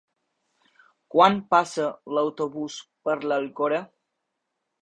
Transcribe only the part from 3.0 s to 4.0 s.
per l'Alcora?